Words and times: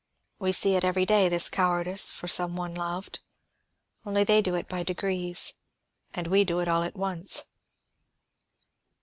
We 0.39 0.51
see 0.51 0.73
it 0.75 0.83
every 0.83 1.05
day, 1.05 1.29
this 1.29 1.47
cowardice 1.47 2.09
for 2.09 2.27
some 2.27 2.55
one 2.55 2.73
loved. 2.73 3.19
Only 4.03 4.23
they 4.23 4.41
do 4.41 4.55
it 4.55 4.67
by 4.67 4.81
degrees, 4.81 5.53
and 6.15 6.25
we 6.25 6.43
do 6.43 6.59
it 6.59 6.67
all 6.67 6.81
at 6.81 6.95
once." 6.97 7.45